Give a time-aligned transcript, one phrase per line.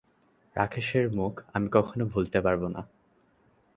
[0.55, 2.81] রাকেশের মুখ আমি কখনো ভুলতে পারবো না।